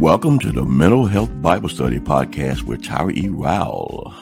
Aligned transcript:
Welcome 0.00 0.38
to 0.38 0.50
the 0.50 0.64
Mental 0.64 1.04
Health 1.04 1.30
Bible 1.42 1.68
Study 1.68 2.00
Podcast 2.00 2.62
with 2.62 2.80
Tyra 2.80 3.14
E. 3.14 3.28
Rowell. 3.28 4.14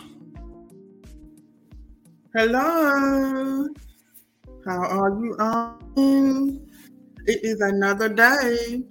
Hello. 2.35 3.69
How 4.67 4.83
are 4.83 5.17
you? 5.97 6.67
It 7.27 7.45
is 7.45 7.61
another 7.61 8.09
day, 8.09 8.83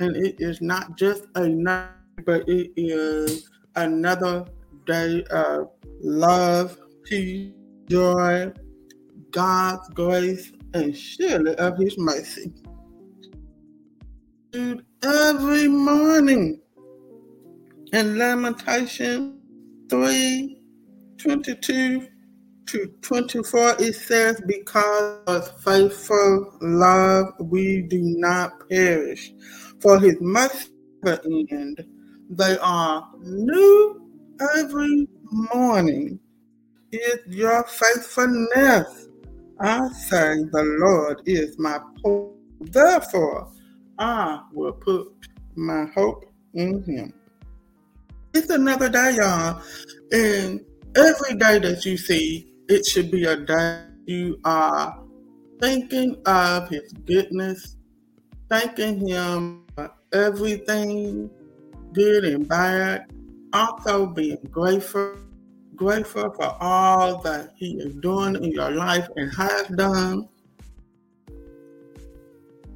and 0.00 0.16
it 0.16 0.40
is 0.40 0.60
not 0.60 0.98
just 0.98 1.26
another, 1.36 1.94
but 2.24 2.42
it 2.48 2.72
is 2.76 3.48
another 3.76 4.46
day 4.84 5.22
of 5.30 5.70
love, 6.02 6.76
peace, 7.04 7.52
joy, 7.88 8.50
God's 9.30 9.88
grace, 9.90 10.50
and 10.74 10.96
surely 10.96 11.54
of 11.54 11.78
His 11.78 11.96
mercy 11.96 12.52
every 15.02 15.68
morning. 15.68 16.60
In 17.92 18.18
Lamentation 18.18 19.40
3 19.88 20.60
22 21.18 22.06
to 22.66 22.86
24, 23.00 23.76
it 23.78 23.94
says, 23.94 24.42
Because 24.46 25.20
of 25.26 25.60
faithful 25.62 26.56
love 26.60 27.26
we 27.38 27.82
do 27.82 28.00
not 28.00 28.68
perish, 28.68 29.32
for 29.80 30.00
his 30.00 30.16
mercy 30.20 30.70
end. 31.04 31.84
They 32.30 32.58
are 32.58 33.08
new 33.20 34.10
every 34.56 35.06
morning. 35.30 36.18
Is 36.92 37.18
your 37.28 37.62
faithfulness? 37.64 39.08
I 39.60 39.88
say, 39.88 40.34
The 40.50 40.78
Lord 40.80 41.22
is 41.26 41.58
my 41.58 41.78
portion. 42.02 42.32
Therefore, 42.60 43.52
I 43.98 44.40
will 44.52 44.72
put 44.72 45.08
my 45.54 45.86
hope 45.94 46.24
in 46.54 46.82
Him. 46.84 47.12
It's 48.34 48.50
another 48.50 48.88
day, 48.88 49.16
y'all. 49.16 49.62
And 50.12 50.60
every 50.94 51.36
day 51.36 51.58
that 51.58 51.84
you 51.84 51.96
see, 51.96 52.52
it 52.68 52.84
should 52.84 53.10
be 53.10 53.24
a 53.24 53.36
day 53.36 53.84
you 54.06 54.38
are 54.44 55.02
thinking 55.60 56.16
of 56.26 56.68
His 56.68 56.92
goodness, 57.06 57.76
thanking 58.50 59.08
Him 59.08 59.64
for 59.74 59.90
everything, 60.12 61.30
good 61.92 62.24
and 62.24 62.46
bad. 62.46 63.06
Also 63.52 64.06
being 64.06 64.38
grateful, 64.50 65.16
grateful 65.74 66.30
for 66.34 66.56
all 66.60 67.18
that 67.22 67.54
He 67.56 67.78
is 67.78 67.94
doing 67.96 68.36
in 68.36 68.50
your 68.52 68.70
life 68.70 69.08
and 69.16 69.32
has 69.34 69.68
done. 69.68 70.28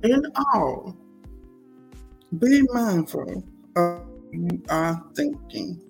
In 0.03 0.23
all, 0.55 0.97
be 2.39 2.63
mindful 2.73 3.43
of 3.77 4.07
what 4.07 4.33
you 4.33 4.63
are 4.69 5.05
thinking 5.15 5.81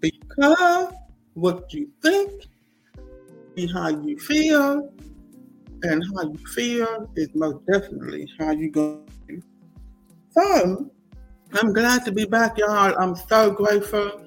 because 0.00 0.92
what 1.34 1.72
you 1.72 1.88
think 2.02 2.30
is 3.56 3.72
how 3.72 3.88
you 3.88 4.18
feel, 4.18 4.92
and 5.82 6.04
how 6.14 6.22
you 6.22 6.38
feel 6.54 7.10
is 7.16 7.28
most 7.34 7.64
definitely 7.66 8.30
how 8.38 8.52
you 8.52 8.70
go. 8.70 9.04
So, 10.30 10.90
I'm 11.54 11.72
glad 11.72 12.04
to 12.06 12.12
be 12.12 12.24
back, 12.24 12.56
y'all. 12.58 12.94
I'm 12.98 13.14
so 13.14 13.50
grateful, 13.50 14.24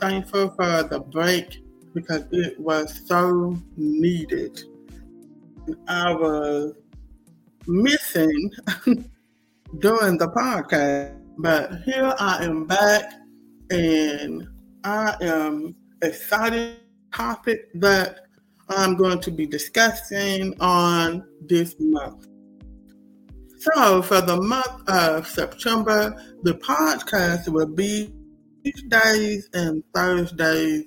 thankful 0.00 0.50
for 0.50 0.82
the 0.82 1.00
break 1.12 1.62
because 1.94 2.24
it 2.32 2.58
was 2.58 3.06
so 3.06 3.56
needed. 3.76 4.62
I 5.86 6.12
was 6.12 6.74
missing 7.66 8.50
doing 9.78 10.18
the 10.18 10.28
podcast. 10.28 11.18
But 11.38 11.82
here 11.84 12.14
I 12.18 12.44
am 12.44 12.66
back, 12.66 13.04
and 13.70 14.46
I 14.84 15.16
am 15.20 15.74
excited 16.02 16.76
topic 17.14 17.68
that 17.74 18.20
I'm 18.68 18.96
going 18.96 19.20
to 19.20 19.30
be 19.30 19.46
discussing 19.46 20.54
on 20.60 21.24
this 21.46 21.74
month. 21.78 22.26
So, 23.58 24.02
for 24.02 24.20
the 24.20 24.40
month 24.40 24.88
of 24.88 25.26
September, 25.26 26.14
the 26.42 26.54
podcast 26.54 27.48
will 27.48 27.66
be 27.66 28.12
Tuesdays 28.64 29.48
and 29.54 29.82
Thursdays 29.94 30.84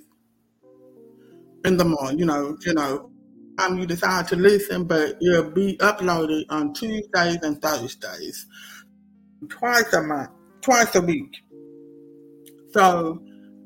in 1.63 1.77
the 1.77 1.85
morning. 1.85 2.19
You 2.19 2.25
know, 2.25 2.57
you 2.65 2.73
know, 2.73 3.11
time 3.57 3.79
you 3.79 3.85
decide 3.85 4.27
to 4.27 4.35
listen, 4.35 4.83
but 4.85 5.17
it'll 5.21 5.51
be 5.51 5.77
uploaded 5.77 6.43
on 6.49 6.73
Tuesdays 6.73 7.37
and 7.41 7.61
Thursdays 7.61 8.45
twice 9.47 9.93
a 9.93 10.01
month, 10.01 10.29
twice 10.61 10.95
a 10.95 11.01
week. 11.01 11.35
So 12.71 13.21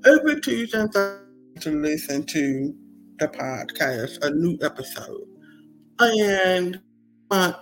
every 0.06 0.40
Tuesday 0.42 0.80
and 0.80 0.94
Thursday 0.94 1.26
to 1.62 1.72
listen 1.72 2.24
to 2.26 2.74
the 3.20 3.28
podcast, 3.28 4.24
a 4.24 4.30
new 4.30 4.58
episode. 4.62 5.28
And 6.00 6.80
uh, 7.32 7.54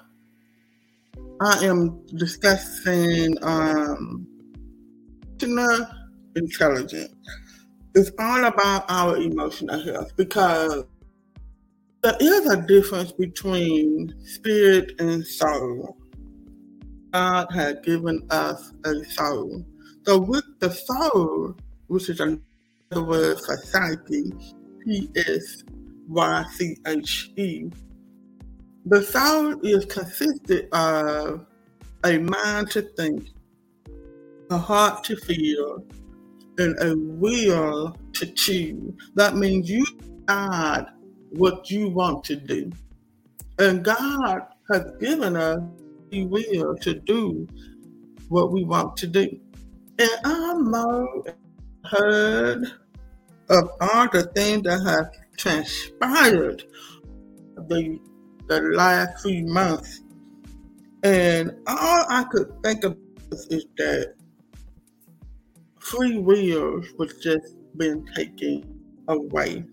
I 1.41 1.65
am 1.65 2.05
discussing 2.15 3.35
um, 3.41 4.27
emotional 5.41 5.87
intelligence. 6.35 7.15
It's 7.95 8.11
all 8.19 8.45
about 8.45 8.85
our 8.89 9.17
emotional 9.17 9.83
health 9.83 10.15
because 10.15 10.85
there 12.03 12.17
is 12.19 12.45
a 12.45 12.61
difference 12.61 13.11
between 13.11 14.13
spirit 14.23 14.93
and 14.99 15.25
soul. 15.25 15.97
God 17.13 17.47
had 17.51 17.83
given 17.83 18.25
us 18.29 18.71
a 18.85 19.03
soul. 19.05 19.65
So 20.05 20.19
with 20.19 20.45
the 20.59 20.69
soul, 20.71 21.55
which 21.87 22.09
is 22.09 22.19
another 22.19 22.41
word 22.93 23.39
for 23.39 23.57
psyche, 23.57 24.33
P-S-Y-C-H-E, 24.85 25.63
the 28.85 29.03
soul 29.03 29.59
is 29.65 29.85
consisted 29.85 30.69
of 30.71 31.45
a 32.03 32.17
mind 32.19 32.71
to 32.71 32.81
think, 32.81 33.29
a 34.49 34.57
heart 34.57 35.03
to 35.05 35.15
feel, 35.17 35.83
and 36.57 36.75
a 36.81 36.95
will 36.97 37.95
to 38.13 38.25
choose. 38.27 38.93
That 39.15 39.35
means 39.35 39.69
you 39.69 39.85
decide 40.25 40.87
what 41.31 41.69
you 41.69 41.89
want 41.89 42.23
to 42.25 42.35
do. 42.37 42.71
And 43.59 43.83
God 43.83 44.47
has 44.71 44.89
given 44.99 45.35
us 45.35 45.61
we 46.11 46.25
will 46.25 46.75
to 46.77 46.93
do 46.93 47.47
what 48.29 48.51
we 48.51 48.63
want 48.63 48.97
to 48.97 49.07
do. 49.07 49.39
And 49.99 50.09
I 50.23 50.53
know 50.53 51.23
heard 51.85 52.65
of 53.49 53.69
all 53.79 54.09
the 54.09 54.23
things 54.35 54.63
that 54.63 54.81
have 54.85 55.11
transpired 55.37 56.63
the 57.55 57.99
the 58.47 58.61
last 58.61 59.21
few 59.23 59.45
months. 59.45 60.01
And 61.03 61.51
all 61.67 62.05
I 62.09 62.23
could 62.31 62.51
think 62.63 62.83
of 62.83 62.97
is 63.31 63.65
that 63.77 64.13
free 65.79 66.17
will 66.17 66.81
was 66.97 67.17
just 67.21 67.55
being 67.77 68.05
taken 68.15 68.63
away. 69.07 69.63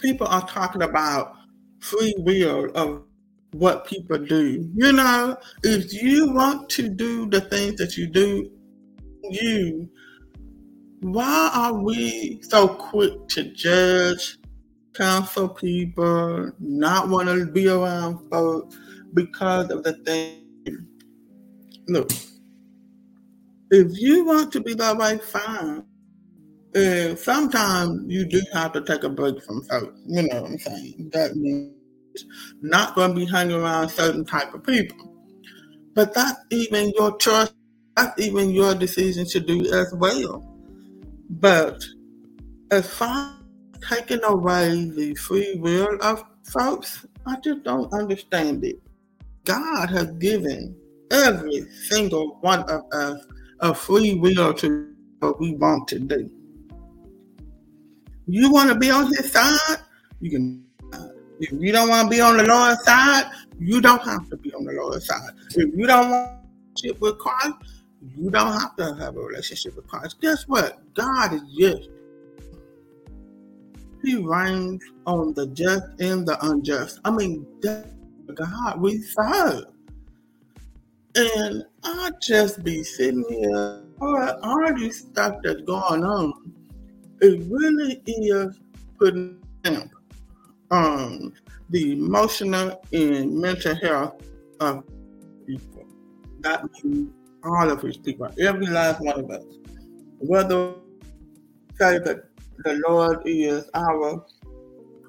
People 0.00 0.26
are 0.26 0.46
talking 0.46 0.82
about 0.82 1.34
free 1.80 2.14
will 2.18 2.70
of 2.74 3.04
what 3.54 3.86
people 3.86 4.18
do. 4.18 4.68
You 4.74 4.92
know, 4.92 5.36
if 5.62 5.92
you 5.92 6.32
want 6.32 6.68
to 6.70 6.88
do 6.88 7.28
the 7.30 7.40
things 7.40 7.76
that 7.76 7.96
you 7.96 8.08
do, 8.08 8.50
you, 9.30 9.88
why 11.00 11.50
are 11.54 11.72
we 11.72 12.42
so 12.42 12.68
quick 12.68 13.28
to 13.28 13.44
judge, 13.52 14.38
counsel 14.94 15.48
people, 15.48 16.50
not 16.58 17.08
want 17.08 17.28
to 17.28 17.46
be 17.46 17.68
around 17.68 18.28
folks 18.28 18.76
because 19.14 19.70
of 19.70 19.84
the 19.84 19.92
thing? 20.04 20.40
Look, 21.86 22.10
if 23.70 23.88
you 23.98 24.24
want 24.24 24.52
to 24.52 24.60
be 24.60 24.74
that 24.74 24.96
way, 24.96 25.18
fine. 25.18 25.84
And 26.74 27.16
sometimes 27.16 28.12
you 28.12 28.24
do 28.24 28.42
have 28.52 28.72
to 28.72 28.80
take 28.80 29.04
a 29.04 29.08
break 29.08 29.40
from 29.44 29.62
folks. 29.64 29.96
You 30.06 30.22
know 30.22 30.42
what 30.42 30.50
I'm 30.50 30.58
saying? 30.58 31.10
That 31.12 31.36
means 31.36 31.72
not 32.60 32.94
going 32.94 33.14
to 33.14 33.16
be 33.16 33.26
hanging 33.26 33.56
around 33.56 33.88
certain 33.88 34.24
type 34.24 34.54
of 34.54 34.64
people. 34.64 35.12
But 35.94 36.14
that's 36.14 36.40
even 36.50 36.92
your 36.96 37.16
choice. 37.18 37.52
That's 37.96 38.20
even 38.20 38.50
your 38.50 38.74
decision 38.74 39.26
to 39.26 39.40
do 39.40 39.72
as 39.72 39.94
well. 39.94 40.44
But 41.30 41.84
as 42.70 42.88
far 42.90 43.36
as 43.74 43.88
taking 43.88 44.24
away 44.24 44.90
the 44.90 45.14
free 45.14 45.54
will 45.60 45.96
of 46.02 46.24
folks, 46.44 47.06
I 47.26 47.36
just 47.40 47.62
don't 47.62 47.92
understand 47.92 48.64
it. 48.64 48.80
God 49.44 49.90
has 49.90 50.10
given 50.12 50.76
every 51.10 51.66
single 51.86 52.38
one 52.40 52.60
of 52.64 52.82
us 52.92 53.24
a 53.60 53.74
free 53.74 54.14
will 54.14 54.52
to 54.54 54.94
what 55.20 55.40
we 55.40 55.54
want 55.54 55.88
to 55.88 55.98
do. 55.98 56.30
You 58.26 58.50
want 58.50 58.70
to 58.70 58.74
be 58.74 58.90
on 58.90 59.06
his 59.06 59.30
side, 59.30 59.78
you 60.20 60.30
can 60.30 60.64
if 61.40 61.52
you 61.52 61.72
don't 61.72 61.88
want 61.88 62.10
to 62.10 62.16
be 62.16 62.20
on 62.20 62.36
the 62.36 62.44
Lord's 62.44 62.82
side, 62.84 63.30
you 63.58 63.80
don't 63.80 64.02
have 64.02 64.28
to 64.30 64.36
be 64.36 64.52
on 64.54 64.64
the 64.64 64.72
Lord's 64.72 65.06
side. 65.06 65.30
If 65.50 65.74
you 65.74 65.86
don't 65.86 66.10
want 66.10 66.40
to 66.76 66.92
with 67.00 67.18
Christ, 67.18 67.54
you 68.16 68.30
don't 68.30 68.52
have 68.52 68.76
to 68.76 68.94
have 68.94 69.16
a 69.16 69.20
relationship 69.20 69.76
with 69.76 69.86
Christ. 69.86 70.20
Guess 70.20 70.46
what? 70.46 70.78
God 70.94 71.34
is 71.34 71.42
just. 71.58 71.88
He 74.02 74.16
rains 74.16 74.82
on 75.06 75.32
the 75.32 75.46
just 75.48 75.86
and 75.98 76.26
the 76.26 76.36
unjust. 76.46 77.00
I 77.04 77.10
mean, 77.10 77.46
God 78.34 78.80
we 78.80 78.98
serve. 78.98 79.64
And 81.16 81.64
I 81.84 82.10
just 82.20 82.62
be 82.64 82.82
sitting 82.82 83.24
here, 83.28 83.82
all, 84.00 84.40
all 84.42 84.74
this 84.74 84.98
stuff 84.98 85.36
that's 85.42 85.62
going 85.62 86.04
on, 86.04 86.52
it 87.20 87.44
really 87.48 88.02
is 88.06 88.58
putting 88.98 89.40
down 89.62 89.90
um, 90.70 91.32
the 91.70 91.92
emotional 91.92 92.82
and 92.92 93.36
mental 93.36 93.74
health 93.76 94.22
of 94.60 94.84
people. 95.46 95.84
That 96.40 96.64
means 96.82 97.12
all 97.42 97.70
of 97.70 97.82
his 97.82 97.96
people, 97.96 98.28
every 98.38 98.66
last 98.66 99.00
one 99.00 99.20
of 99.20 99.30
us. 99.30 99.44
Whether 100.18 100.74
say 101.78 101.98
that 101.98 102.24
the 102.58 102.82
Lord 102.86 103.22
is 103.24 103.68
our 103.74 104.24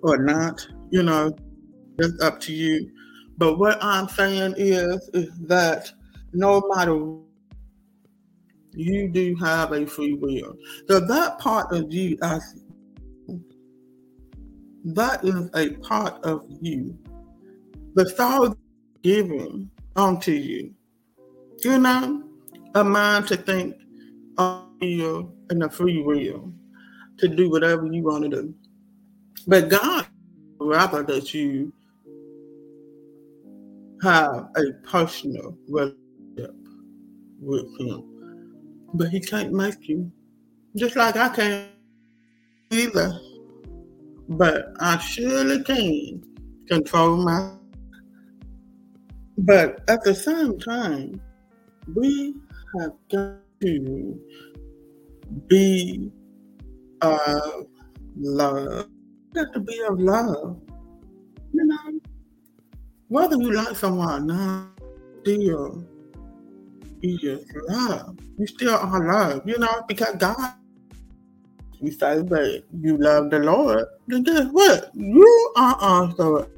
or 0.02 0.18
not, 0.18 0.66
you 0.90 1.04
know, 1.04 1.36
it's 2.00 2.22
up 2.22 2.40
to 2.42 2.54
you. 2.54 2.92
But 3.38 3.60
what 3.60 3.78
I'm 3.82 4.08
saying 4.10 4.56
is, 4.58 5.10
is 5.14 5.30
that 5.42 5.92
no 6.34 6.62
matter 6.74 6.96
you 8.74 9.08
do 9.08 9.36
have 9.36 9.72
a 9.72 9.86
free 9.86 10.14
will. 10.14 10.56
So 10.88 11.00
that 11.00 11.40
part 11.40 11.72
of 11.72 11.94
you, 11.94 12.18
as 12.22 12.56
that 14.86 15.24
is 15.24 15.50
a 15.56 15.72
part 15.78 16.24
of 16.24 16.46
you. 16.62 16.98
The 17.96 18.08
soul 18.10 18.56
given 19.02 19.72
unto 19.96 20.32
you. 20.32 20.74
You 21.64 21.80
know, 21.80 22.24
a 22.76 22.84
mind 22.84 23.28
to 23.30 23.38
think 23.38 23.76
on 24.38 24.68
you 24.82 25.34
and 25.50 25.64
a 25.64 25.70
free 25.70 26.04
will 26.04 26.54
to 27.18 27.28
do 27.28 27.50
whatever 27.50 27.88
you 27.88 28.04
want 28.04 28.26
to 28.26 28.30
do. 28.30 28.54
But 29.48 29.70
God 29.70 30.06
rather 30.60 31.04
that 31.04 31.34
you 31.34 31.74
have 34.04 34.50
a 34.56 34.64
personal 34.84 35.58
relationship 35.68 36.56
with 37.40 37.80
Him. 37.80 38.04
But 38.94 39.10
He 39.10 39.20
can't 39.20 39.52
make 39.52 39.88
you. 39.88 40.12
Just 40.76 40.96
like 40.96 41.16
I 41.16 41.30
can't 41.30 41.70
either. 42.70 43.20
But 44.28 44.74
I 44.80 44.98
surely 44.98 45.64
can 45.64 46.24
control 46.68 47.18
my. 47.18 47.52
But 49.38 49.82
at 49.90 50.04
the 50.04 50.16
same 50.16 50.58
time, 50.60 51.22
we 51.94 52.34
have 52.80 52.94
got 53.12 53.40
to 53.62 54.20
be 55.48 56.12
of 57.02 57.68
love. 58.18 58.88
Got 59.34 59.54
to 59.54 59.60
be 59.60 59.80
of 59.82 60.00
love. 60.00 60.60
You 61.54 61.66
know, 61.66 62.00
whether 63.08 63.38
you 63.38 63.52
like 63.52 63.76
someone 63.76 64.24
or 64.24 64.26
not, 64.26 64.68
still 65.22 65.86
you 67.02 67.18
just 67.20 67.46
love. 67.70 68.18
You 68.38 68.48
still 68.48 68.76
are 68.76 69.06
love, 69.06 69.48
you 69.48 69.58
know, 69.58 69.84
because 69.88 70.16
God 70.16 70.54
say 71.92 72.22
that 72.22 72.64
you 72.82 72.98
love 72.98 73.30
the 73.30 73.40
Lord, 73.40 73.86
then 74.08 74.24
guess 74.24 74.48
what? 74.52 74.92
You 74.94 75.54
are 75.58 75.78
also 75.80 76.50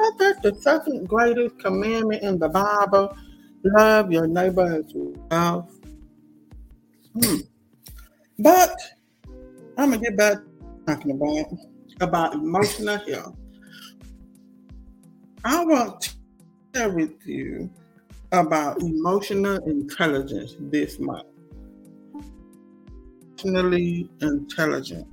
I 0.00 0.10
think 0.16 0.42
the 0.42 0.54
second 0.54 1.08
greatest 1.08 1.58
commandment 1.58 2.22
in 2.22 2.38
the 2.38 2.48
Bible. 2.48 3.14
Love 3.62 4.10
your 4.10 4.26
neighbor 4.26 4.82
as 4.82 4.94
yourself. 4.94 5.70
Hmm. 7.20 7.36
But 8.38 8.74
I'm 9.76 9.90
gonna 9.90 9.98
get 9.98 10.16
back 10.16 10.38
talking 10.86 11.10
about 11.10 11.46
about 12.00 12.34
emotional 12.34 12.96
health. 12.98 13.36
I 15.44 15.64
want 15.64 16.00
to 16.02 16.10
share 16.74 16.90
with 16.90 17.26
you 17.26 17.68
about 18.32 18.80
emotional 18.80 19.62
intelligence 19.64 20.56
this 20.58 20.98
month. 20.98 21.26
Emotionally 23.42 24.10
intelligent. 24.20 25.06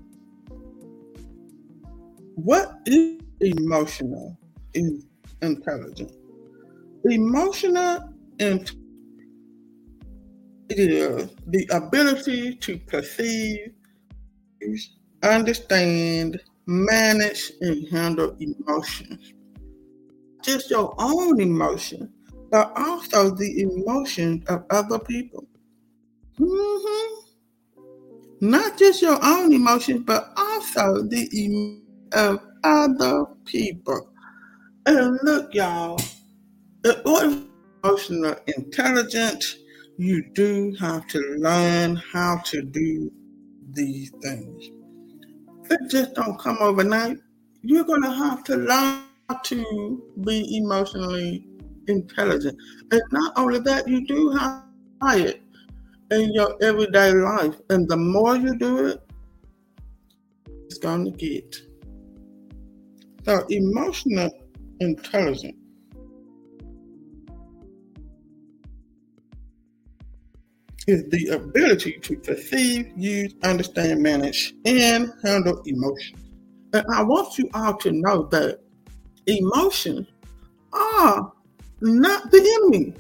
What 2.36 2.80
is 2.86 3.22
emotional 3.40 4.38
intelligence? 5.42 6.12
Emotional 7.06 8.14
intelligence 8.40 8.76
is 10.70 11.30
the 11.48 11.70
ability 11.72 12.56
to 12.56 12.78
perceive 12.80 13.72
understand, 15.24 16.42
manage, 16.66 17.54
and 17.62 17.88
handle 17.90 18.36
emotions. 18.40 19.34
Just 20.44 20.70
your 20.70 20.94
own 20.98 21.40
emotion, 21.40 22.12
but 22.52 22.74
also 22.76 23.30
the 23.30 23.62
emotions 23.62 24.44
of 24.50 24.66
other 24.70 25.00
people. 25.00 25.48
Mm-hmm. 26.40 27.17
Not 28.40 28.78
just 28.78 29.02
your 29.02 29.18
own 29.24 29.52
emotions, 29.54 30.04
but 30.06 30.32
also 30.38 31.04
the 31.04 31.30
em- 31.36 31.84
of 32.14 32.40
other 32.64 33.26
people. 33.46 34.12
And 34.86 35.20
look, 35.24 35.54
y'all, 35.54 36.00
emotional 37.84 38.36
intelligence, 38.48 39.58
you 39.98 40.24
do 40.34 40.76
have 40.80 41.08
to 41.08 41.20
learn 41.40 41.96
how 41.96 42.40
to 42.46 42.62
do 42.62 43.12
these 43.74 44.12
things. 44.22 44.70
It 45.70 45.80
just 45.90 46.14
don't 46.14 46.40
come 46.40 46.58
overnight. 46.60 47.18
You're 47.62 47.84
gonna 47.84 48.14
have 48.14 48.44
to 48.46 48.56
learn 48.56 49.04
to 49.44 50.02
be 50.22 50.58
emotionally 50.58 51.46
intelligent. 51.88 52.58
And 52.92 53.02
not 53.12 53.34
only 53.38 53.60
that, 53.60 53.88
you 53.88 54.06
do 54.06 54.30
have 54.32 54.62
to 54.62 55.00
try 55.02 55.18
it 55.18 55.42
in 56.12 56.34
your 56.34 56.56
everyday 56.62 57.14
life. 57.14 57.56
And 57.70 57.88
the 57.88 57.98
more 57.98 58.36
you 58.36 58.58
do 58.58 58.88
it, 58.88 59.02
it's 60.66 60.78
gonna 60.78 61.12
get. 61.12 61.56
So 63.26 63.46
emotional 63.50 64.30
intelligence 64.80 65.58
is 70.88 71.04
the 71.10 71.28
ability 71.36 72.00
to 72.02 72.16
perceive, 72.18 72.90
use, 72.96 73.34
understand, 73.44 74.02
manage, 74.02 74.54
and 74.66 75.12
handle 75.24 75.62
emotions. 75.66 76.20
And 76.74 76.86
I 76.94 77.04
want 77.04 77.38
you 77.38 77.50
all 77.54 77.76
to 77.78 77.92
know 77.92 78.24
that 78.32 78.60
emotions 79.26 80.08
are 80.72 81.34
not 81.82 82.32
the 82.32 82.60
enemy. 82.62 82.94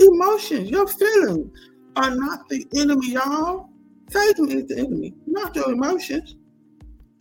Emotions, 0.00 0.70
your 0.70 0.88
feelings 0.88 1.56
are 1.96 2.14
not 2.14 2.48
the 2.48 2.66
enemy, 2.76 3.12
y'all. 3.12 3.68
Satan 4.08 4.50
is 4.50 4.66
the 4.66 4.78
enemy, 4.78 5.14
not 5.26 5.54
your 5.54 5.72
emotions. 5.72 6.36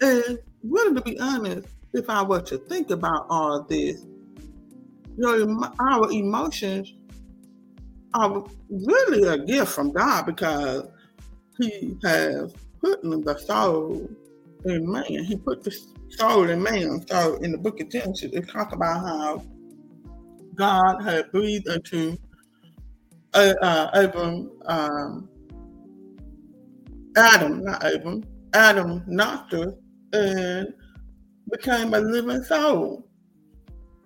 And 0.01 0.39
really, 0.63 0.95
to 0.95 1.01
be 1.01 1.19
honest, 1.19 1.67
if 1.93 2.09
I 2.09 2.23
were 2.23 2.41
to 2.41 2.57
think 2.57 2.89
about 2.89 3.27
all 3.29 3.63
this, 3.63 4.05
your, 5.17 5.47
our 5.79 6.11
emotions 6.11 6.93
are 8.13 8.43
really 8.69 9.27
a 9.27 9.37
gift 9.45 9.71
from 9.71 9.91
God 9.91 10.25
because 10.25 10.87
He 11.57 11.97
has 12.03 12.53
put 12.81 13.01
the 13.01 13.37
soul 13.45 14.09
in 14.65 14.91
man. 14.91 15.23
He 15.23 15.37
put 15.37 15.63
the 15.63 15.75
soul 16.09 16.49
in 16.49 16.61
man. 16.61 17.05
So 17.07 17.35
in 17.37 17.51
the 17.51 17.57
book 17.57 17.79
of 17.79 17.89
Genesis, 17.89 18.31
it 18.33 18.49
talks 18.49 18.73
about 18.73 19.05
how 19.05 19.43
God 20.55 21.01
had 21.01 21.31
breathed 21.31 21.67
into 21.67 22.17
uh, 23.33 23.53
uh, 23.61 23.89
Abram, 23.93 24.51
um, 24.65 25.29
Adam, 27.15 27.63
not 27.63 27.83
Abram, 27.83 28.23
Adam 28.53 29.03
nostril, 29.07 29.77
and 30.13 30.73
became 31.49 31.93
a 31.93 31.99
living 31.99 32.43
soul. 32.43 33.07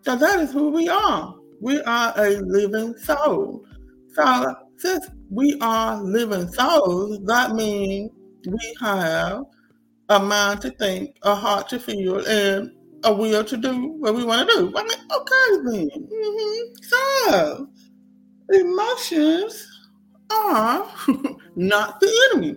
So 0.04 0.16
that 0.16 0.40
is 0.40 0.52
who 0.52 0.70
we 0.70 0.90
are. 0.90 1.36
We 1.62 1.82
are 1.82 2.14
a 2.18 2.38
living 2.42 2.96
soul. 2.98 3.66
So 4.14 4.56
since 4.78 5.10
we 5.30 5.58
are 5.62 6.02
living 6.02 6.48
souls, 6.50 7.20
that 7.26 7.54
means 7.54 8.12
we 8.48 8.76
have 8.82 9.44
a 10.10 10.20
mind 10.20 10.62
to 10.62 10.70
think, 10.72 11.16
a 11.24 11.34
heart 11.34 11.70
to 11.70 11.80
feel, 11.80 12.26
and 12.28 12.72
a 13.04 13.14
will 13.14 13.44
to 13.44 13.58
do 13.58 13.94
what 14.00 14.16
we 14.16 14.24
want 14.24 14.50
to 14.50 14.56
do. 14.56 14.74
I 14.76 14.84
mean, 14.84 14.98
okay 15.12 15.48
then. 15.66 16.08
Mm-hmm. 16.12 16.84
So 16.84 17.70
emotions 18.50 19.68
are 20.32 20.88
not 21.56 22.00
the 22.00 22.30
enemy. 22.32 22.56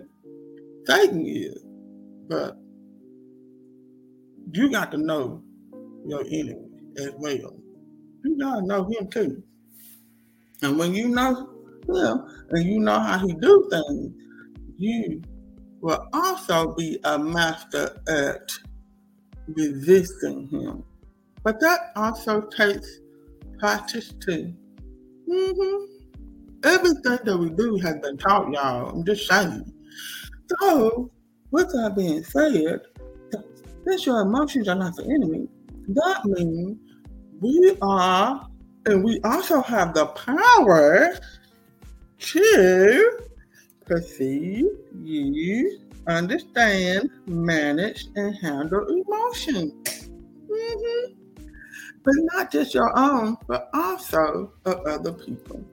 Satan 0.85 1.25
is. 1.25 1.63
But 2.27 2.57
you 4.51 4.71
got 4.71 4.91
to 4.91 4.97
know 4.97 5.43
your 6.05 6.21
enemy 6.21 6.69
as 6.97 7.11
well. 7.17 7.55
You 8.23 8.37
gotta 8.37 8.65
know 8.65 8.83
him 8.85 9.09
too. 9.09 9.43
And 10.61 10.77
when 10.77 10.93
you 10.93 11.09
know 11.09 11.49
him 11.87 12.25
and 12.51 12.63
you 12.65 12.79
know 12.79 12.99
how 12.99 13.19
he 13.19 13.33
do 13.33 13.69
things, 13.71 14.13
you 14.77 15.21
will 15.81 16.05
also 16.13 16.73
be 16.75 16.99
a 17.03 17.17
master 17.17 18.01
at 18.07 18.51
resisting 19.47 20.47
him. 20.49 20.83
But 21.43 21.59
that 21.61 21.91
also 21.95 22.41
takes 22.41 22.99
practice 23.57 24.13
too. 24.25 24.53
Mm-hmm. 25.29 25.85
Everything 26.63 27.19
that 27.23 27.37
we 27.37 27.49
do 27.51 27.77
has 27.77 27.97
been 27.97 28.17
taught, 28.17 28.51
y'all. 28.51 28.89
I'm 28.89 29.05
just 29.05 29.27
saying. 29.27 29.71
So, 30.59 31.11
with 31.51 31.67
that 31.67 31.93
being 31.95 32.23
said, 32.23 32.81
since 33.87 34.05
your 34.05 34.21
emotions 34.21 34.67
are 34.67 34.75
not 34.75 34.95
the 34.95 35.03
enemy, 35.03 35.47
that 35.89 36.25
means 36.25 36.77
we 37.39 37.77
are, 37.81 38.47
and 38.85 39.03
we 39.03 39.19
also 39.23 39.61
have 39.61 39.93
the 39.93 40.07
power 40.07 41.17
to 42.17 43.19
perceive, 43.85 44.65
use, 45.01 45.79
understand, 46.07 47.09
manage, 47.27 48.07
and 48.15 48.35
handle 48.35 48.85
emotions. 48.87 50.09
Mm-hmm. 50.49 51.18
But 52.03 52.15
not 52.33 52.51
just 52.51 52.73
your 52.73 52.97
own, 52.97 53.37
but 53.47 53.69
also 53.73 54.53
of 54.65 54.85
other 54.85 55.13
people. 55.13 55.63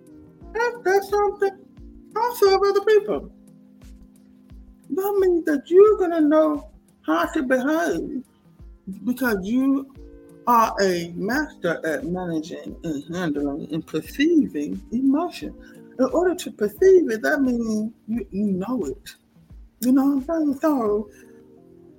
That's, 0.53 0.77
that's 0.85 1.09
something 1.11 1.59
also 2.17 2.55
of 2.55 2.61
other 2.69 2.85
people. 2.85 3.33
That 4.91 5.19
means 5.21 5.45
that 5.45 5.63
you're 5.67 5.99
going 5.99 6.13
to 6.13 6.21
know 6.21 6.71
how 7.03 7.27
to 7.27 7.43
behave 7.43 8.25
because 9.05 9.39
you 9.43 9.93
are 10.47 10.75
a 10.81 11.13
master 11.17 11.81
at 11.85 12.05
managing 12.05 12.77
and 12.85 13.15
handling 13.15 13.69
and 13.73 13.87
perceiving 13.87 14.81
emotion. 14.93 15.55
In 15.99 16.05
order 16.07 16.35
to 16.35 16.51
perceive 16.53 17.11
it, 17.11 17.23
that 17.23 17.41
means 17.41 17.93
you, 18.07 18.27
you 18.31 18.45
know 18.53 18.85
it. 18.85 19.15
You 19.81 19.93
know 19.93 20.05
what 20.05 20.31
I'm 20.31 20.53
saying? 20.53 20.59
So, 20.61 21.11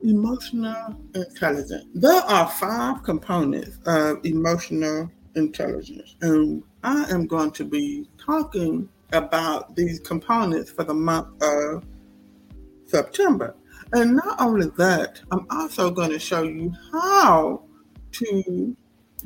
emotional 0.03 0.95
intelligence. 1.15 1.85
There 1.93 2.21
are 2.21 2.47
five 2.47 3.03
components 3.03 3.77
of 3.85 4.25
emotional 4.25 5.09
intelligence, 5.35 6.15
and 6.21 6.63
I 6.83 7.03
am 7.09 7.27
going 7.27 7.51
to 7.51 7.65
be 7.65 8.07
talking 8.17 8.89
about 9.13 9.75
these 9.75 9.99
components 9.99 10.71
for 10.71 10.83
the 10.83 10.93
month 10.93 11.41
of 11.41 11.83
September. 12.85 13.55
And 13.93 14.15
not 14.15 14.41
only 14.41 14.67
that, 14.77 15.21
I'm 15.31 15.45
also 15.49 15.89
going 15.91 16.09
to 16.09 16.19
show 16.19 16.43
you 16.43 16.73
how 16.91 17.63
to 18.13 18.75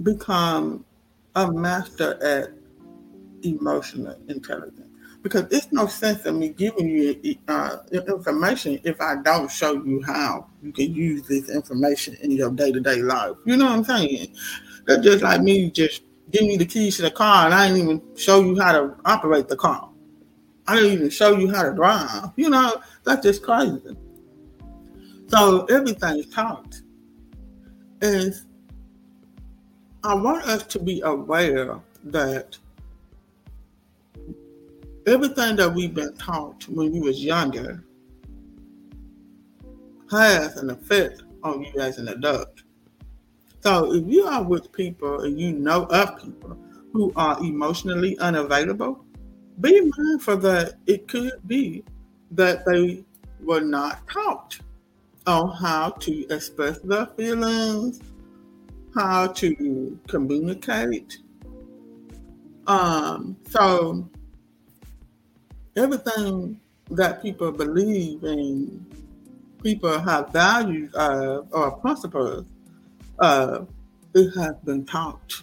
become 0.03 0.85
a 1.35 1.51
master 1.51 2.21
at 2.23 2.49
emotional 3.43 4.17
intelligence. 4.27 4.90
Because 5.21 5.45
it's 5.51 5.71
no 5.71 5.85
sense 5.85 6.25
in 6.25 6.39
me 6.39 6.49
giving 6.49 6.89
you 6.89 7.37
uh, 7.47 7.77
information 7.91 8.79
if 8.83 8.99
I 8.99 9.17
don't 9.21 9.51
show 9.51 9.73
you 9.73 10.01
how 10.03 10.47
you 10.63 10.71
can 10.71 10.93
use 10.93 11.27
this 11.27 11.49
information 11.49 12.17
in 12.21 12.31
your 12.31 12.49
day 12.49 12.71
to 12.71 12.79
day 12.79 13.01
life. 13.01 13.35
You 13.45 13.57
know 13.57 13.65
what 13.65 13.73
I'm 13.73 13.83
saying? 13.83 14.35
That's 14.85 15.03
just 15.03 15.23
like 15.23 15.41
me 15.41 15.69
just 15.69 16.01
giving 16.31 16.51
you 16.51 16.57
the 16.57 16.65
keys 16.65 16.95
to 16.95 17.03
the 17.03 17.11
car 17.11 17.45
and 17.45 17.53
I 17.53 17.67
didn't 17.67 17.83
even 17.83 18.01
show 18.15 18.41
you 18.41 18.59
how 18.59 18.71
to 18.71 18.95
operate 19.05 19.47
the 19.47 19.57
car. 19.57 19.89
I 20.67 20.75
didn't 20.75 20.93
even 20.93 21.09
show 21.09 21.37
you 21.37 21.51
how 21.53 21.63
to 21.63 21.73
drive. 21.73 22.31
You 22.35 22.49
know, 22.49 22.81
that's 23.03 23.23
just 23.23 23.43
crazy. 23.43 23.95
So 25.27 25.65
everything 25.65 26.19
is 26.19 26.27
taught. 26.27 26.81
And 28.01 28.33
I 30.03 30.15
want 30.15 30.45
us 30.45 30.63
to 30.63 30.79
be 30.79 31.01
aware 31.01 31.79
that 32.05 32.57
everything 35.11 35.57
that 35.57 35.73
we've 35.73 35.93
been 35.93 36.15
taught 36.15 36.67
when 36.69 36.91
we 36.91 36.99
was 37.01 37.23
younger 37.23 37.83
has 40.09 40.57
an 40.57 40.69
effect 40.69 41.23
on 41.43 41.63
you 41.63 41.79
as 41.79 41.97
an 41.97 42.07
adult. 42.07 42.63
So 43.59 43.93
if 43.93 44.07
you 44.07 44.25
are 44.25 44.43
with 44.43 44.71
people 44.71 45.21
and 45.21 45.39
you 45.39 45.51
know 45.51 45.83
of 45.85 46.21
people 46.21 46.57
who 46.93 47.11
are 47.15 47.37
emotionally 47.39 48.17
unavailable, 48.19 49.05
be 49.59 49.91
mindful 49.97 50.37
that 50.37 50.75
it 50.87 51.07
could 51.07 51.33
be 51.45 51.83
that 52.31 52.65
they 52.65 53.03
were 53.41 53.61
not 53.61 54.07
taught 54.07 54.59
on 55.27 55.51
how 55.55 55.91
to 55.91 56.27
express 56.29 56.79
their 56.79 57.05
feelings, 57.17 57.99
how 58.95 59.27
to 59.27 59.99
communicate. 60.07 61.19
Um, 62.67 63.37
so 63.47 64.09
everything 65.81 66.59
that 66.91 67.21
people 67.21 67.51
believe 67.51 68.23
and 68.23 68.85
people 69.63 69.99
have 69.99 70.29
values 70.29 70.93
of 70.93 71.47
or 71.51 71.71
principles, 71.77 72.45
uh, 73.19 73.65
it 74.13 74.29
has 74.37 74.55
been 74.63 74.85
taught. 74.85 75.41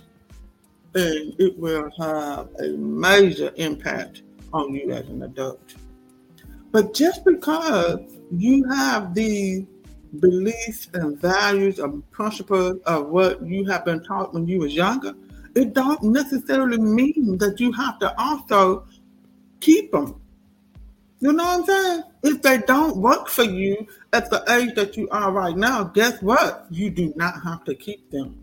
And 0.95 1.35
it 1.39 1.59
will 1.59 1.91
have 1.99 2.49
a 2.61 2.69
major 2.77 3.53
impact 3.57 4.23
on 4.53 4.75
you 4.75 4.91
as 4.93 5.09
an 5.09 5.23
adult. 5.23 5.75
But 6.71 6.95
just 6.95 7.25
because 7.25 8.01
you 8.31 8.65
have 8.69 9.15
the 9.15 9.67
beliefs 10.21 10.89
and 10.95 11.21
values 11.21 11.79
and 11.79 12.09
principles 12.11 12.81
of 12.87 13.09
what 13.09 13.43
you 13.45 13.65
have 13.67 13.85
been 13.85 14.03
taught 14.03 14.35
when 14.35 14.47
you 14.47 14.61
was 14.61 14.75
younger, 14.75 15.15
it 15.55 15.75
don't 15.75 16.03
necessarily 16.03 16.79
mean 16.79 17.39
that 17.39 17.61
you 17.61 17.73
have 17.73 17.99
to 17.99 18.15
also 18.21 18.87
keep 19.61 19.93
them. 19.93 20.21
You 21.21 21.33
know 21.33 21.45
what 21.45 21.61
I'm 21.61 21.65
saying? 21.67 22.03
If 22.23 22.43
they 22.43 22.59
don't 22.59 22.97
work 22.97 23.29
for 23.29 23.43
you 23.43 23.87
at 24.13 24.31
the 24.31 24.45
age 24.51 24.75
that 24.77 24.97
you 24.97 25.09
are 25.11 25.33
right 25.33 25.57
now, 25.57 25.85
guess 25.85 26.23
what? 26.23 26.67
You 26.71 26.91
do 26.91 27.13
not 27.17 27.43
have 27.43 27.65
to 27.65 27.75
keep 27.75 28.11
them. 28.11 28.37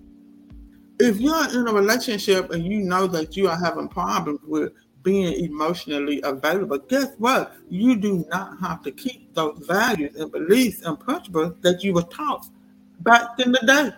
If 1.00 1.20
you're 1.20 1.50
in 1.50 1.68
a 1.68 1.74
relationship 1.74 2.52
and 2.52 2.66
you 2.66 2.80
know 2.80 3.08
that 3.08 3.36
you 3.38 3.48
are 3.50 3.58
having 3.58 3.88
problems 3.88 4.40
with 4.44 4.74
being 5.04 5.34
emotionally 5.46 6.20
available, 6.24 6.80
guess 6.80 7.14
what? 7.18 7.56
You 7.70 7.96
do 7.96 8.26
not 8.30 8.60
have 8.60 8.82
to 8.84 8.92
keep 8.92 9.34
those 9.34 9.58
values 9.66 10.16
and 10.16 10.32
beliefs 10.32 10.82
and 10.82 11.00
principles 11.00 11.54
that 11.62 11.84
you 11.84 11.94
were 11.94 12.04
taught 12.04 12.48
back 13.02 13.40
in 13.40 13.52
the 13.52 13.60
day. 13.66 13.92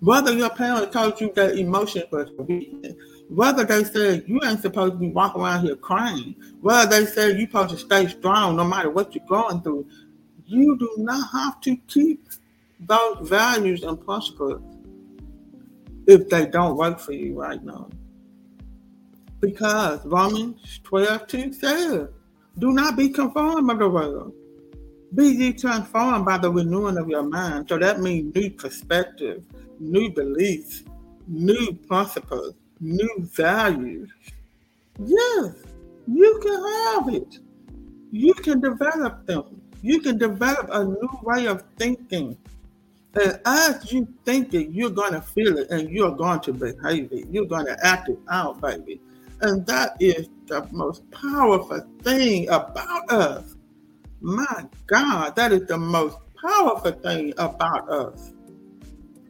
Whether 0.00 0.32
your 0.32 0.50
parents 0.50 0.92
told 0.92 1.20
you 1.20 1.32
that 1.34 1.58
emotion 1.58 2.04
was 2.10 2.30
weakness, 2.38 2.94
whether 3.34 3.64
they 3.64 3.82
said 3.84 4.24
you 4.26 4.40
ain't 4.44 4.60
supposed 4.60 4.92
to 4.92 4.98
be 4.98 5.08
walking 5.08 5.42
around 5.42 5.64
here 5.64 5.76
crying, 5.76 6.34
whether 6.60 6.88
they 6.88 7.06
said 7.06 7.36
you're 7.36 7.48
supposed 7.48 7.70
to 7.70 7.78
stay 7.78 8.06
strong 8.06 8.56
no 8.56 8.64
matter 8.64 8.90
what 8.90 9.14
you're 9.14 9.26
going 9.26 9.60
through, 9.62 9.86
you 10.46 10.78
do 10.78 10.94
not 10.98 11.30
have 11.32 11.60
to 11.62 11.76
keep 11.88 12.28
those 12.80 13.28
values 13.28 13.82
and 13.82 14.00
principles 14.04 14.62
if 16.06 16.28
they 16.28 16.46
don't 16.46 16.76
work 16.76 17.00
for 17.00 17.12
you 17.12 17.38
right 17.38 17.62
now. 17.64 17.88
Because 19.40 20.04
Romans 20.06 20.80
12 20.84 21.26
2 21.26 21.52
says, 21.52 22.08
Do 22.58 22.72
not 22.72 22.96
be 22.96 23.08
conformed 23.08 23.66
by 23.66 23.74
the 23.74 23.88
world. 23.88 24.32
Be 25.14 25.26
ye 25.26 25.52
transformed 25.52 26.24
by 26.24 26.38
the 26.38 26.50
renewing 26.50 26.98
of 26.98 27.08
your 27.08 27.22
mind. 27.22 27.68
So 27.68 27.78
that 27.78 28.00
means 28.00 28.34
new 28.34 28.50
perspective, 28.50 29.44
new 29.78 30.10
beliefs, 30.10 30.82
new 31.26 31.74
principles, 31.86 32.54
new 32.84 33.28
values. 33.32 34.10
Yes, 34.98 35.54
you 36.06 36.40
can 36.42 36.62
have 36.62 37.14
it. 37.14 37.38
You 38.12 38.34
can 38.34 38.60
develop 38.60 39.26
them. 39.26 39.60
You 39.82 40.00
can 40.00 40.18
develop 40.18 40.68
a 40.70 40.84
new 40.84 41.18
way 41.22 41.46
of 41.46 41.64
thinking. 41.76 42.36
And 43.14 43.40
as 43.44 43.92
you 43.92 44.06
think 44.24 44.54
it, 44.54 44.70
you're 44.70 44.90
going 44.90 45.14
to 45.14 45.20
feel 45.20 45.58
it 45.58 45.70
and 45.70 45.90
you're 45.90 46.14
going 46.14 46.40
to 46.40 46.52
behave 46.52 47.12
it. 47.12 47.26
You're 47.30 47.46
going 47.46 47.66
to 47.66 47.86
act 47.86 48.08
it 48.08 48.18
out, 48.30 48.60
baby. 48.60 49.00
And 49.40 49.66
that 49.66 49.96
is 50.00 50.28
the 50.46 50.66
most 50.70 51.08
powerful 51.10 51.84
thing 52.02 52.48
about 52.48 53.10
us. 53.10 53.56
My 54.20 54.66
God, 54.86 55.36
that 55.36 55.52
is 55.52 55.66
the 55.66 55.78
most 55.78 56.18
powerful 56.40 56.92
thing 56.92 57.34
about 57.38 57.88
us 57.88 58.32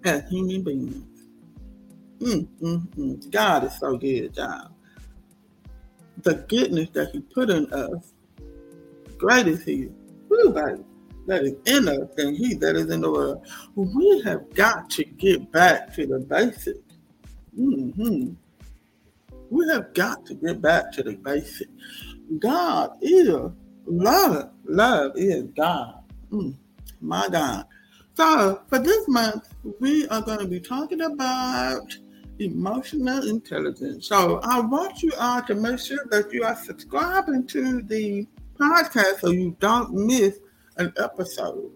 as 0.05 0.29
human 0.29 0.63
beings. 0.63 1.14
Mm, 2.25 2.49
mm, 2.61 2.87
mm. 2.97 3.31
God 3.31 3.65
is 3.65 3.79
so 3.79 3.97
good, 3.97 4.37
y'all. 4.37 4.71
The 6.23 6.35
goodness 6.49 6.89
that 6.95 7.11
He 7.11 7.21
put 7.21 7.51
in 7.51 7.73
us, 7.73 8.13
great 9.19 9.47
is 9.47 9.63
He. 9.65 9.91
Woo, 10.29 10.51
baby, 10.53 10.83
that 11.27 11.43
is 11.43 11.55
in 11.67 11.89
us 11.89 12.09
and 12.17 12.37
He 12.37 12.55
that 12.55 12.77
is 12.77 12.91
in 12.91 13.03
the 13.03 13.11
world. 13.11 13.47
We 13.75 14.23
have 14.25 14.53
got 14.55 14.91
to 14.91 15.05
get 15.05 15.53
back 15.53 15.95
to 15.95 16.07
the 16.07 16.19
basics. 16.19 16.81
Mm-hmm 17.59 18.35
we 19.55 19.69
have 19.69 19.95
got 19.95 20.27
to 20.27 20.35
get 20.35 20.61
back 20.61 20.93
to 20.93 21.03
the 21.03 21.15
basic. 21.15 21.69
God 22.39 22.97
is 23.01 23.29
love. 23.87 24.51
Love 24.65 25.13
is 25.15 25.45
God. 25.57 26.03
Mm, 26.31 26.57
my 27.01 27.29
God. 27.29 27.65
So 28.15 28.63
for 28.69 28.79
this 28.79 29.07
month, 29.09 29.55
we 29.81 30.09
are 30.09 30.23
going 30.23 30.41
to 30.41 30.47
be 30.47 30.61
talking 30.61 31.03
about 31.03 31.97
emotional 32.39 33.29
intelligence. 33.29 34.07
So 34.07 34.41
I 34.43 34.61
want 34.61 35.03
you 35.03 35.13
all 35.19 35.43
to 35.43 35.55
make 35.55 35.79
sure 35.79 36.05
that 36.11 36.33
you 36.33 36.45
are 36.45 36.57
subscribing 36.57 37.47
to 37.49 37.83
the 37.83 38.27
podcast 38.59 39.21
so 39.21 39.31
you 39.31 39.57
don't 39.61 39.93
miss 39.95 40.39
an 40.77 40.93
episode. 40.99 41.71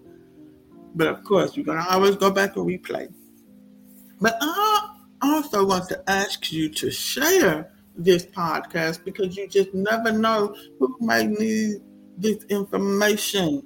But 0.94 1.08
of 1.08 1.24
course, 1.24 1.56
you're 1.56 1.66
gonna 1.66 1.86
always 1.88 2.16
go 2.16 2.30
back 2.30 2.56
and 2.56 2.66
replay. 2.66 3.12
But 4.20 4.36
I 4.40 4.96
also 5.22 5.64
want 5.66 5.88
to 5.90 6.10
ask 6.10 6.50
you 6.52 6.68
to 6.70 6.90
share 6.90 7.72
this 7.96 8.26
podcast 8.26 9.04
because 9.04 9.36
you 9.36 9.48
just 9.48 9.74
never 9.74 10.12
know 10.12 10.54
who 10.78 10.96
might 11.00 11.28
need 11.28 11.82
this 12.16 12.44
information. 12.44 13.62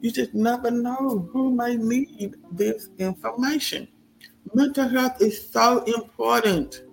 You 0.00 0.10
just 0.10 0.34
never 0.34 0.70
know 0.70 1.28
who 1.32 1.54
may 1.54 1.76
need 1.76 2.34
this 2.52 2.88
information. 2.98 3.88
Mental 4.54 4.88
health 4.88 5.20
is 5.20 5.50
so 5.50 5.82
important. 5.82 6.84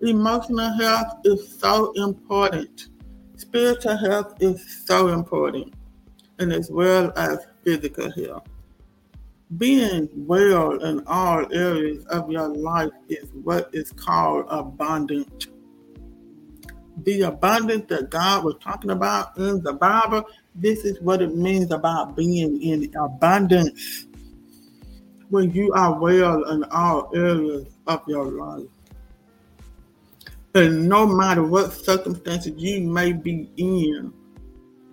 Emotional 0.00 0.72
health 0.74 1.18
is 1.24 1.58
so 1.58 1.92
important. 1.96 2.88
Spiritual 3.36 3.96
health 3.96 4.34
is 4.40 4.84
so 4.86 5.08
important. 5.08 5.74
And 6.38 6.52
as 6.52 6.70
well 6.70 7.12
as 7.16 7.46
physical 7.64 8.12
health. 8.12 8.46
Being 9.58 10.08
well 10.14 10.82
in 10.84 11.04
all 11.08 11.52
areas 11.52 12.04
of 12.06 12.30
your 12.30 12.48
life 12.48 12.92
is 13.08 13.28
what 13.42 13.70
is 13.72 13.90
called 13.90 14.46
abundant. 14.48 15.48
The 17.02 17.22
abundance 17.22 17.86
that 17.88 18.10
God 18.10 18.44
was 18.44 18.54
talking 18.62 18.90
about 18.90 19.36
in 19.36 19.60
the 19.64 19.72
Bible, 19.72 20.24
this 20.54 20.84
is 20.84 21.00
what 21.00 21.22
it 21.22 21.34
means 21.34 21.72
about 21.72 22.16
being 22.16 22.62
in 22.62 22.94
abundance. 22.94 24.06
When 25.34 25.50
you 25.50 25.72
are 25.72 25.98
well 25.98 26.44
in 26.50 26.62
all 26.70 27.10
areas 27.12 27.66
of 27.88 28.02
your 28.06 28.26
life. 28.26 28.68
And 30.54 30.88
no 30.88 31.06
matter 31.06 31.42
what 31.42 31.72
circumstances 31.72 32.52
you 32.56 32.82
may 32.82 33.12
be 33.12 33.50
in, 33.56 34.12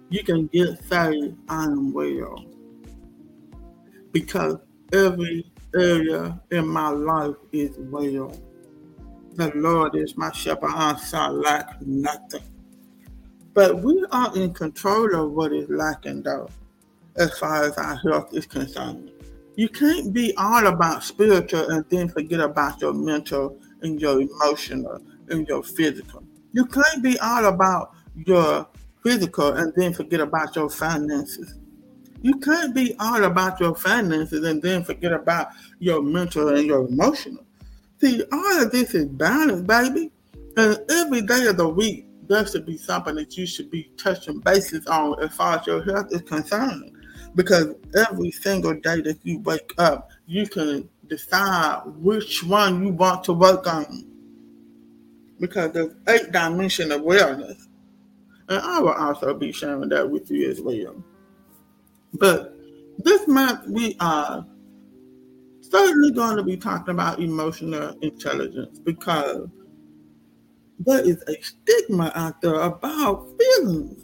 you 0.09 0.23
can 0.23 0.47
get 0.47 0.83
saved, 0.83 1.37
I 1.47 1.65
am 1.65 1.93
well 1.93 2.43
because 4.11 4.57
every 4.91 5.45
area 5.75 6.41
in 6.49 6.67
my 6.67 6.89
life 6.89 7.35
is 7.51 7.77
well. 7.77 8.35
The 9.35 9.51
Lord 9.53 9.95
is 9.95 10.17
my 10.17 10.31
shepherd, 10.31 10.71
I 10.73 10.97
shall 10.97 11.33
lack 11.33 11.79
nothing. 11.83 12.41
But 13.53 13.83
we 13.83 14.03
are 14.11 14.35
in 14.35 14.55
control 14.55 15.13
of 15.15 15.33
what 15.33 15.53
is 15.53 15.69
lacking, 15.69 16.23
though, 16.23 16.49
as 17.15 17.37
far 17.37 17.65
as 17.65 17.77
our 17.77 17.95
health 17.97 18.33
is 18.33 18.47
concerned. 18.47 19.11
You 19.55 19.67
can't 19.69 20.13
be 20.13 20.33
all 20.37 20.67
about 20.67 21.03
spiritual 21.03 21.69
and 21.69 21.85
then 21.89 22.07
forget 22.09 22.39
about 22.39 22.81
your 22.81 22.93
mental 22.93 23.59
and 23.81 23.99
your 23.99 24.21
emotional 24.21 25.01
and 25.29 25.47
your 25.47 25.63
physical. 25.63 26.23
You 26.53 26.65
can't 26.65 27.03
be 27.03 27.19
all 27.19 27.45
about 27.45 27.93
your 28.15 28.67
physical 29.03 29.53
and 29.53 29.73
then 29.75 29.93
forget 29.93 30.21
about 30.21 30.55
your 30.55 30.69
finances. 30.69 31.55
You 32.21 32.35
can't 32.39 32.73
be 32.73 32.95
all 32.99 33.23
about 33.23 33.59
your 33.59 33.75
finances 33.75 34.45
and 34.45 34.61
then 34.61 34.83
forget 34.83 35.11
about 35.11 35.49
your 35.79 36.01
mental 36.01 36.49
and 36.55 36.65
your 36.65 36.87
emotional. 36.87 37.43
See, 37.99 38.23
all 38.31 38.61
of 38.61 38.71
this 38.71 38.93
is 38.93 39.05
balance, 39.05 39.61
baby. 39.61 40.11
And 40.55 40.79
every 40.89 41.21
day 41.21 41.47
of 41.47 41.57
the 41.57 41.67
week, 41.67 42.05
there 42.27 42.45
should 42.45 42.65
be 42.65 42.77
something 42.77 43.15
that 43.15 43.37
you 43.37 43.45
should 43.45 43.71
be 43.71 43.91
touching 43.97 44.39
bases 44.39 44.85
on 44.87 45.21
as 45.21 45.33
far 45.35 45.59
as 45.59 45.67
your 45.67 45.83
health 45.83 46.07
is 46.11 46.21
concerned. 46.21 46.95
Because 47.35 47.75
every 47.95 48.31
single 48.31 48.73
day 48.73 49.01
that 49.01 49.19
you 49.23 49.39
wake 49.39 49.73
up, 49.77 50.09
you 50.25 50.47
can 50.47 50.89
decide 51.07 51.81
which 51.97 52.43
one 52.43 52.85
you 52.85 52.93
want 52.93 53.23
to 53.25 53.33
work 53.33 53.67
on. 53.67 54.05
Because 55.39 55.71
there's 55.71 55.93
eight 56.09 56.31
dimension 56.31 56.91
of. 56.91 57.05
And 57.05 57.59
I 58.49 58.79
will 58.79 58.89
also 58.89 59.33
be 59.33 59.51
sharing 59.51 59.89
that 59.89 60.09
with 60.09 60.29
you 60.29 60.49
as 60.49 60.61
well. 60.61 61.03
But 62.13 62.53
this 62.97 63.27
month 63.27 63.67
we 63.67 63.95
are 63.99 64.45
certainly 65.61 66.11
going 66.11 66.37
to 66.37 66.43
be 66.43 66.57
talking 66.57 66.93
about 66.93 67.19
emotional 67.19 67.95
intelligence 68.01 68.79
because 68.79 69.47
there 70.79 70.99
is 70.99 71.23
a 71.27 71.41
stigma 71.41 72.11
out 72.15 72.41
there 72.41 72.55
about 72.55 73.27
feelings. 73.39 74.03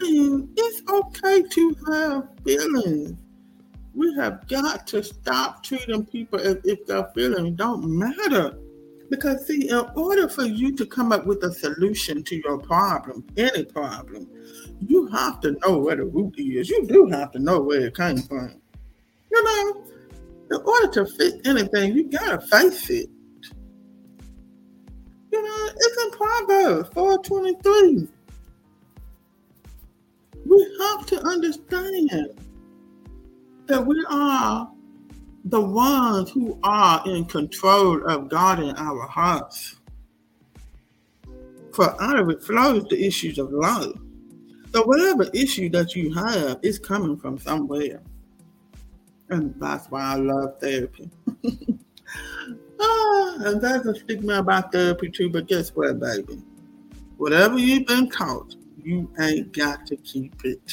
And 0.00 0.48
it's 0.56 0.82
okay 0.90 1.42
to 1.42 1.76
have 1.88 2.28
feelings. 2.44 3.18
We 3.94 4.14
have 4.14 4.46
got 4.46 4.86
to 4.88 5.02
stop 5.02 5.62
treating 5.62 6.04
people 6.04 6.38
as 6.38 6.58
if 6.64 6.86
their 6.86 7.04
feelings 7.14 7.56
don't 7.56 7.86
matter. 7.86 8.58
Because, 9.08 9.46
see, 9.46 9.68
in 9.70 9.86
order 9.94 10.28
for 10.28 10.44
you 10.44 10.74
to 10.76 10.84
come 10.84 11.12
up 11.12 11.26
with 11.26 11.42
a 11.44 11.52
solution 11.52 12.22
to 12.24 12.36
your 12.36 12.58
problem, 12.58 13.24
any 13.36 13.64
problem, 13.64 14.28
you 14.80 15.06
have 15.06 15.40
to 15.40 15.52
know 15.64 15.78
where 15.78 15.96
the 15.96 16.04
root 16.04 16.34
is. 16.38 16.68
You 16.68 16.86
do 16.86 17.06
have 17.06 17.30
to 17.32 17.38
know 17.38 17.60
where 17.60 17.86
it 17.86 17.96
came 17.96 18.18
from. 18.18 18.60
You 19.30 19.44
know, 19.44 19.84
in 20.50 20.60
order 20.62 20.88
to 20.88 21.06
fix 21.06 21.36
anything, 21.48 21.94
you 21.96 22.10
gotta 22.10 22.40
face 22.40 22.90
it. 22.90 23.08
You 25.32 25.42
know, 25.42 25.68
it's 25.76 26.04
in 26.04 26.10
Proverbs 26.10 26.88
423. 26.94 28.08
We 30.56 30.76
have 30.80 31.04
to 31.08 31.20
understand 31.22 32.30
that 33.66 33.86
we 33.86 34.06
are 34.08 34.72
the 35.44 35.60
ones 35.60 36.30
who 36.30 36.58
are 36.62 37.02
in 37.04 37.26
control 37.26 38.02
of 38.10 38.30
God 38.30 38.60
in 38.60 38.74
our 38.76 39.06
hearts. 39.06 39.76
For 41.74 42.02
out 42.02 42.18
of 42.18 42.30
it 42.30 42.42
flows 42.42 42.84
the 42.84 43.06
issues 43.06 43.38
of 43.38 43.52
life. 43.52 43.92
So 44.72 44.82
whatever 44.84 45.28
issue 45.34 45.68
that 45.70 45.94
you 45.94 46.14
have 46.14 46.58
is 46.62 46.78
coming 46.78 47.18
from 47.18 47.36
somewhere. 47.36 48.00
And 49.28 49.54
that's 49.60 49.90
why 49.90 50.00
I 50.00 50.14
love 50.14 50.58
therapy. 50.58 51.10
ah, 52.80 53.36
and 53.40 53.60
that's 53.60 53.84
a 53.84 53.94
stigma 53.94 54.38
about 54.38 54.72
therapy 54.72 55.10
too, 55.10 55.28
but 55.28 55.48
guess 55.48 55.68
what, 55.76 56.00
baby? 56.00 56.40
Whatever 57.18 57.58
you've 57.58 57.86
been 57.86 58.08
taught, 58.08 58.54
you 58.86 59.10
ain't 59.18 59.52
got 59.52 59.84
to 59.86 59.96
keep 59.96 60.44
it. 60.44 60.72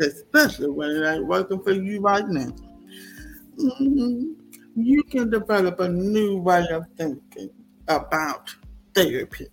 Especially 0.00 0.70
when 0.70 0.90
it 0.90 1.04
ain't 1.04 1.26
working 1.26 1.60
for 1.60 1.72
you 1.72 2.00
right 2.00 2.26
now. 2.28 2.52
Mm-hmm. 3.58 4.32
You 4.76 5.02
can 5.02 5.28
develop 5.28 5.80
a 5.80 5.88
new 5.88 6.36
way 6.36 6.64
of 6.70 6.86
thinking 6.96 7.50
about 7.88 8.54
therapy. 8.94 9.48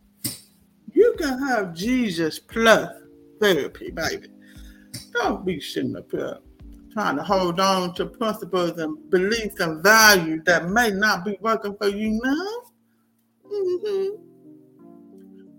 You 0.94 1.16
can 1.18 1.40
have 1.48 1.74
Jesus 1.74 2.38
plus 2.38 2.92
therapy, 3.40 3.90
baby. 3.90 4.28
Don't 5.14 5.44
be 5.44 5.60
sitting 5.60 5.96
up 5.96 6.12
here 6.12 6.38
trying 6.94 7.16
to 7.16 7.24
hold 7.24 7.60
on 7.60 7.96
to 7.96 8.06
principles 8.06 8.78
and 8.78 9.10
beliefs 9.10 9.60
and 9.62 9.82
values 9.82 10.42
that 10.46 10.70
may 10.70 10.92
not 10.92 11.26
be 11.26 11.38
working 11.42 11.76
for 11.78 11.88
you 11.88 12.20
now. 12.24 13.52
Mm-hmm. 13.52 14.16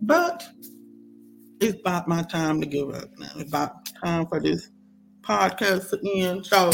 But 0.03 0.47
it's 1.62 1.79
about 1.81 2.09
my 2.09 2.22
time 2.22 2.61
to 2.61 2.66
give 2.66 2.90
up 2.90 3.09
now. 3.18 3.29
It's 3.37 3.48
about 3.48 3.88
time 4.05 4.27
for 4.27 4.40
this 4.40 4.70
podcast 5.20 5.90
to 5.90 6.20
end. 6.20 6.44
So 6.44 6.72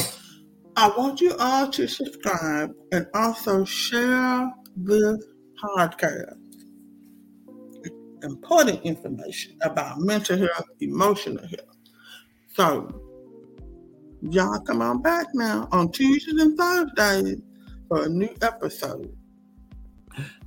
I 0.76 0.88
want 0.96 1.20
you 1.20 1.34
all 1.38 1.68
to 1.70 1.86
subscribe 1.86 2.72
and 2.92 3.06
also 3.14 3.64
share 3.64 4.50
this 4.76 5.24
podcast. 5.62 6.36
Important 8.22 8.82
information 8.82 9.58
about 9.62 9.98
mental 9.98 10.38
health, 10.38 10.66
emotional 10.80 11.46
health. 11.46 11.76
So, 12.54 12.88
y'all 14.22 14.60
come 14.60 14.82
on 14.82 15.02
back 15.02 15.26
now 15.34 15.68
on 15.70 15.92
Tuesdays 15.92 16.40
and 16.40 16.56
Thursdays 16.56 17.40
for 17.88 18.04
a 18.04 18.08
new 18.08 18.34
episode. 18.42 19.17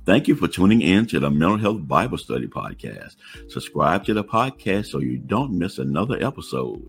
Thank 0.04 0.26
you 0.26 0.34
for 0.34 0.48
tuning 0.48 0.82
in 0.82 1.06
to 1.06 1.20
the 1.20 1.30
Mental 1.30 1.58
Health 1.58 1.86
Bible 1.86 2.18
Study 2.18 2.48
Podcast. 2.48 3.14
Subscribe 3.48 4.04
to 4.06 4.14
the 4.14 4.24
podcast 4.24 4.86
so 4.86 4.98
you 4.98 5.16
don't 5.16 5.56
miss 5.56 5.78
another 5.78 6.20
episode. 6.20 6.82